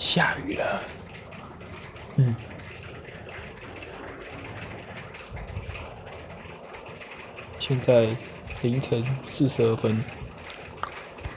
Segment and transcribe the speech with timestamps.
[0.00, 0.80] 下雨了。
[2.16, 2.34] 嗯。
[7.58, 8.08] 现在
[8.62, 10.02] 凌晨四十二分。